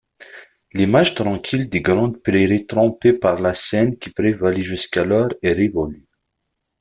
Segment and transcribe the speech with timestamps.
[0.73, 6.07] L'image tranquille des grandes prairies trempées par la Senne qui prévalait jusqu'alors est révolue.